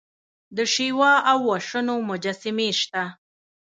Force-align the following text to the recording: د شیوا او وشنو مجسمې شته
د 0.57 0.59
شیوا 0.73 1.13
او 1.31 1.37
وشنو 1.49 1.95
مجسمې 2.09 2.69
شته 2.79 3.03